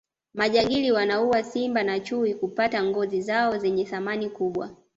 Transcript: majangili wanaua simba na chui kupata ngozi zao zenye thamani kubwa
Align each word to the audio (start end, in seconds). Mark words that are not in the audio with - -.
majangili 0.33 0.91
wanaua 0.91 1.43
simba 1.43 1.83
na 1.83 1.99
chui 1.99 2.35
kupata 2.35 2.83
ngozi 2.83 3.21
zao 3.21 3.57
zenye 3.57 3.85
thamani 3.85 4.29
kubwa 4.29 4.69